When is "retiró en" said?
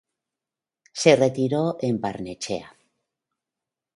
1.15-2.01